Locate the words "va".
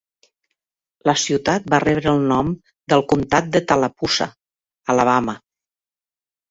1.75-1.81